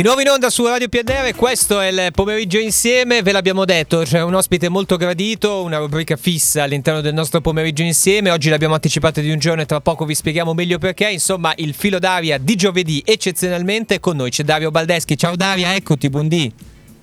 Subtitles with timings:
[0.00, 3.98] Di nuovo in onda su Radio PNR, questo è il pomeriggio insieme, ve l'abbiamo detto,
[3.98, 8.72] c'è un ospite molto gradito, una rubrica fissa all'interno del nostro pomeriggio insieme, oggi l'abbiamo
[8.72, 12.38] anticipato di un giorno e tra poco vi spieghiamo meglio perché, insomma il filo d'aria
[12.38, 16.50] di giovedì eccezionalmente con noi c'è Dario Baldeschi, ciao Daria, eccoti, buondì.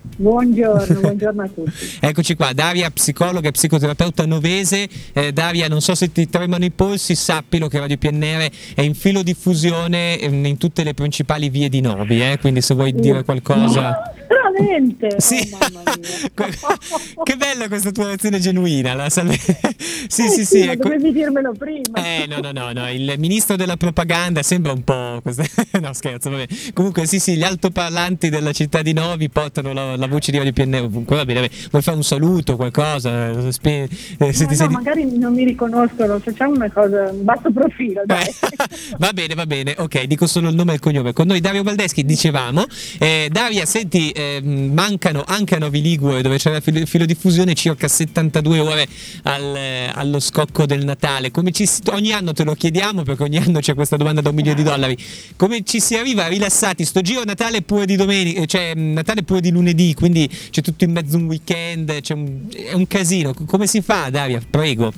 [0.00, 1.70] Buongiorno, buongiorno a tutti.
[2.00, 4.88] Eccoci qua, Daria, psicologa e psicoterapeuta novese.
[5.12, 8.94] Eh, Daria, non so se ti tremano i polsi, sappilo che Radio PNR è in
[8.94, 12.38] filo diffusione ehm, in tutte le principali vie di Novi, eh?
[12.40, 14.17] quindi se vuoi dire qualcosa...
[14.58, 15.20] Veramente?
[15.20, 15.50] Sì.
[15.54, 18.94] Oh, che bella questa tua reazione genuina.
[18.94, 19.36] La salve...
[19.36, 20.64] sì, eh sì, sì, sì.
[20.66, 20.88] ma ecco.
[20.88, 22.02] dovevi dirmelo prima.
[22.02, 25.20] Eh, no, no, no, no, il ministro della propaganda sembra un po'.
[25.22, 25.44] questa-
[25.80, 26.46] no, scherzo, vabbè.
[26.74, 30.52] Comunque, sì, sì, gli altoparlanti della città di Novi portano la, la voce di Radio
[30.52, 30.82] PNR.
[30.82, 33.28] Comunque, va bene, vuoi fare un saluto, qualcosa?
[33.46, 37.10] Eh, spie- eh, se No, ti no, sei magari non mi riconoscono, facciamo una cosa,
[37.10, 38.26] un basso profilo, dai.
[38.26, 38.34] Eh,
[38.98, 41.12] va bene, va bene, ok, dico solo il nome e il cognome.
[41.12, 42.64] Con noi Dario Baldeschi, dicevamo.
[42.98, 48.58] Eh, Daria, senti, ehm, mancano anche a Novi Ligure, dove c'era filo, filodiffusione, circa 72
[48.60, 48.86] ore
[49.24, 51.30] al, eh, allo scocco del Natale.
[51.30, 54.34] Come ci ogni anno te lo chiediamo, perché ogni anno c'è questa domanda da un
[54.34, 54.96] milione di dollari.
[55.36, 56.84] Come ci si arriva rilassati?
[56.84, 60.84] Sto giro Natale pure di domenica, cioè mh, Natale pure di lunedì, quindi c'è tutto
[60.84, 63.34] in mezzo un weekend, c'è un- è un casino.
[63.46, 64.40] Come si fa, Daria?
[64.48, 64.92] Prego.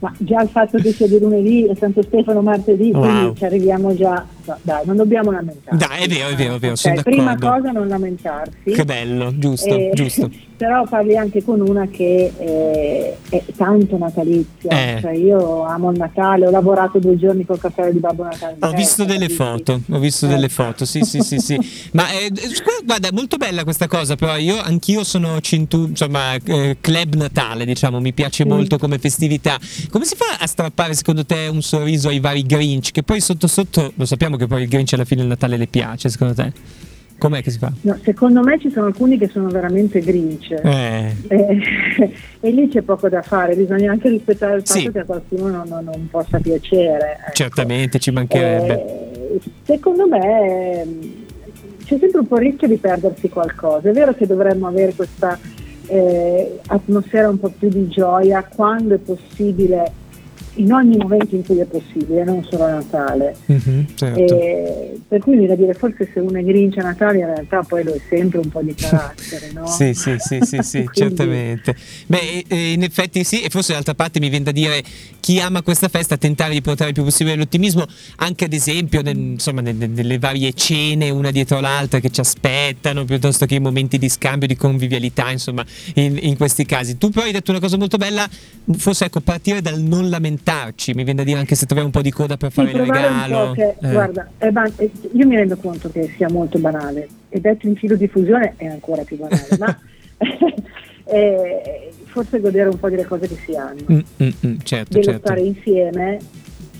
[0.00, 3.00] Ma già il fatto che sia di lunedì e Santo Stefano martedì, Wow.
[3.02, 5.86] quindi ci arriviamo già, no, dai, non dobbiamo lamentarci.
[5.86, 8.70] Dai, è vero, è vero, è vero, Ok, sono Prima cosa non lamentarsi.
[8.72, 10.30] Che bello, giusto, Eh, giusto.
[10.58, 14.98] Però parli anche con una che eh, è tanto natalizia, Eh.
[15.00, 18.56] cioè io amo il Natale, ho lavorato due giorni col caffè di Babbo Natale.
[18.58, 20.30] Ho visto testa, delle foto, ho visto Eh.
[20.30, 21.56] delle foto, sì, sì, sì, sì.
[21.94, 22.32] Ma eh,
[22.84, 27.64] guarda, è molto bella questa cosa, però io anch'io sono cintu- insomma, eh, club Natale,
[27.64, 28.48] diciamo, mi piace Mm.
[28.48, 29.56] molto come festività.
[29.90, 32.90] Come si fa a strappare secondo te un sorriso ai vari Grinch?
[32.90, 35.68] Che poi sotto sotto lo sappiamo che poi il Grinch alla fine il Natale le
[35.68, 36.52] piace, secondo te?
[37.18, 37.72] Com'è che si fa?
[37.80, 40.50] No, secondo me ci sono alcuni che sono veramente grinch.
[40.62, 41.60] Eh, Eh,
[42.40, 44.90] e lì c'è poco da fare, bisogna anche rispettare il fatto Sì.
[44.92, 47.18] che a qualcuno non, non- non possa piacere.
[47.20, 47.32] ecco.
[47.32, 48.74] certamente ci mancherebbe.
[49.34, 51.12] Eh, secondo me ehm,
[51.84, 53.88] c'è sempre un po' il rischio di perdersi qualcosa.
[53.88, 55.36] È vero che dovremmo avere questa
[55.88, 59.90] eh, atmosfera un po' più di gioia quando è possibile,
[60.58, 63.36] in ogni momento in cui è possibile, non solo a Natale.
[63.46, 64.40] Mhm, certo.
[64.40, 67.62] Eh, per cui viene a dire forse se uno è grinch a Natale in realtà
[67.62, 69.66] poi lo è sempre un po' di carattere, no?
[69.66, 71.74] Sì, sì, sì, sì, sì, Quindi- certamente.
[72.06, 74.82] Beh, eh, in effetti sì, e forse d'altra parte mi viene da dire
[75.20, 77.84] chi ama questa festa tentare di portare il più possibile l'ottimismo,
[78.16, 83.04] anche ad esempio nel- insomma, nel- nelle varie cene una dietro l'altra che ci aspettano,
[83.04, 85.64] piuttosto che i momenti di scambio, di convivialità, insomma,
[85.94, 86.98] in, in questi casi.
[86.98, 88.28] Tu però hai detto una cosa molto bella,
[88.76, 90.08] forse ecco, partire dal non
[90.52, 92.70] lamentarci, mi viene da dire anche se troviamo un po' di coda per Sì, fare
[92.70, 93.52] il regalo.
[93.52, 93.92] che, Eh.
[93.92, 98.54] guarda, eh, io mi rendo conto che sia molto banale e detto in filo diffusione
[98.56, 99.78] è ancora più banale, ma
[101.04, 105.04] eh, forse godere un po' delle cose che si hanno, Mm, mm, mm, certo, dello
[105.04, 105.20] certo.
[105.26, 106.18] stare insieme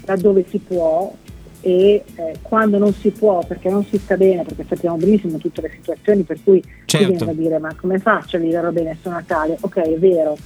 [0.06, 1.14] laddove si può
[1.60, 5.60] e eh, quando non si può perché non si sta bene, perché sappiamo benissimo tutte
[5.60, 7.06] le situazioni per cui Certo.
[7.06, 9.56] viene da dire ma come faccio a vivere bene su Natale?
[9.60, 10.36] Ok, è vero,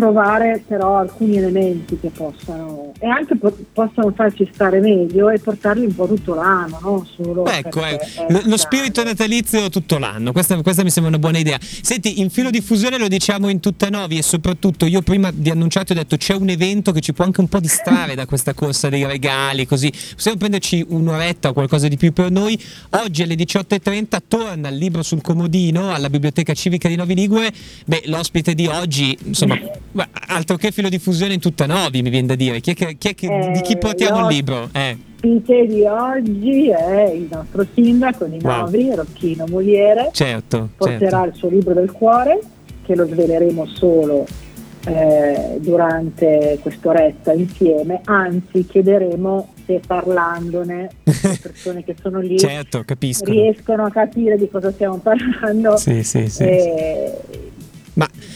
[0.00, 5.84] trovare però alcuni elementi che possano e anche po- possono farci stare meglio e portarli
[5.84, 10.32] un po' tutto l'anno, non solo Ecco, eh, è lo, lo spirito natalizio tutto l'anno,
[10.32, 11.58] questa, questa mi sembra una buona idea.
[11.60, 15.92] Senti, in filo diffusione lo diciamo in tutta Novi e soprattutto io prima di annunciarti
[15.92, 18.88] ho detto c'è un evento che ci può anche un po' distrarre da questa corsa
[18.88, 22.58] dei regali, così possiamo prenderci un'oretta o qualcosa di più per noi.
[22.90, 27.52] Oggi alle 18.30 torna il libro sul comodino alla Biblioteca Civica di Novi Ligure.
[27.84, 29.58] Beh, l'ospite di oggi, insomma,
[29.92, 32.60] ma altro che filo diffusione in tutta Novi, mi viene da dire.
[32.60, 34.68] Chi è che- chi è che- Eh, di chi portiamo il libro?
[34.72, 34.96] Eh.
[35.22, 38.60] L'ospite di oggi è il nostro sindaco di Wow.
[38.60, 41.26] Novi, Rocchino Muliere, Certo, porterà certo.
[41.28, 42.38] il suo libro del cuore,
[42.84, 44.26] che lo sveleremo solo
[44.86, 51.12] eh, durante quest'oretta insieme, anzi chiederemo se parlandone le
[51.42, 52.82] persone che sono lì Certo,
[53.24, 55.76] riescono a capire di cosa stiamo parlando.
[55.76, 56.44] Sì, sì, sì.
[56.44, 57.49] Eh, Ma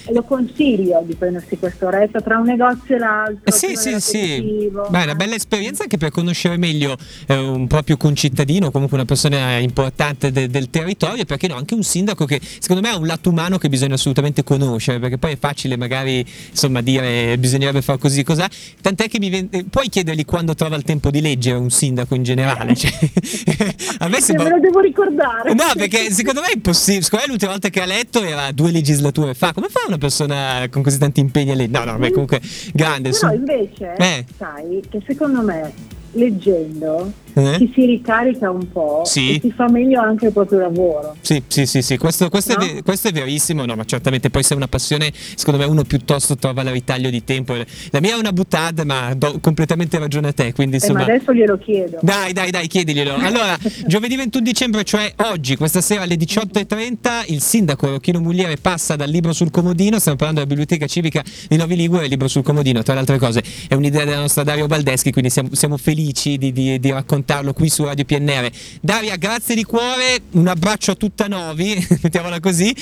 [0.08, 3.40] lo consiglio di prendersi quest'oretta tra un negozio e l'altro.
[3.44, 4.70] eh, sì, sì, sì.
[4.88, 6.96] Beh, è una bella esperienza anche per conoscere meglio
[7.26, 11.74] eh, un proprio concittadino, comunque una persona importante de- del territorio e perché no, anche
[11.74, 15.32] un sindaco che secondo me ha un lato umano che bisogna assolutamente conoscere, perché poi
[15.32, 18.48] è facile magari insomma dire bisognerebbe fare così cos'ha.
[18.80, 22.14] Tant'è che mi ven- eh, puoi chiedergli quando trova il tempo di leggere un sindaco
[22.14, 22.74] in generale.
[22.76, 22.92] Cioè,
[23.98, 25.54] a me Se sembra me lo devo ricordare.
[25.54, 27.02] No, perché secondo me è impossibile.
[27.02, 29.52] Secondo me l'ultima volta che ha letto era due legislature fa.
[29.52, 31.85] Come fa una persona con così tanti impegni leggere?
[31.85, 32.41] No, no, beh, comunque
[32.73, 33.11] grande.
[33.11, 34.25] Però su- invece, Eh.
[34.37, 35.73] sai, che secondo me
[36.12, 37.58] leggendo Eh?
[37.58, 39.34] ci si ricarica un po' Sì.
[39.34, 41.16] e si fa meglio anche il proprio lavoro.
[41.20, 42.64] Sì, sì, sì, sì, questo, questo, No?
[42.64, 45.82] è, questo è verissimo, no, ma certamente poi se è una passione, secondo me uno
[45.82, 47.54] piuttosto trova il ritaglio di tempo.
[47.90, 51.02] La mia è una buttata, ma do completamente ragione a te, quindi Eh, ma insomma...
[51.04, 51.98] adesso glielo chiedo.
[52.02, 53.14] Dai, dai, dai, chiediglielo.
[53.16, 58.96] Allora, giovedì 21 dicembre, cioè oggi, questa sera alle 18.30, il sindaco Rocchino Mugliere passa
[58.96, 59.98] dal libro sul comodino.
[59.98, 62.04] Stiamo parlando della biblioteca civica di Novi Ligure.
[62.04, 65.10] Il libro sul comodino, tra le altre cose, è un'idea della nostra Dario Baldeschi.
[65.12, 66.90] Quindi siamo, siamo felici di, di- di
[67.24, 68.50] raccontarlo qui su Radio PNR.
[68.80, 70.20] Daria, grazie di cuore.
[70.32, 72.74] Un abbraccio a tutta Novi, mettiamola così.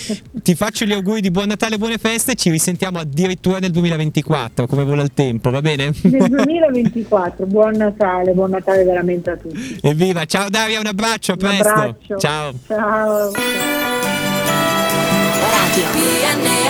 [0.42, 2.34] Ti faccio gli auguri di buon Natale e buone feste.
[2.34, 5.92] Ci risentiamo addirittura nel 2024, come vola il tempo, va bene?
[6.02, 9.78] Nel 2024, buon Natale, buon Natale veramente a tutti.
[9.82, 11.68] Evviva, ciao Daria, un abbraccio, a Un presto.
[11.68, 12.18] abbraccio.
[12.18, 12.52] Ciao.
[12.66, 13.30] Ciao.
[15.52, 16.61] Radio PNR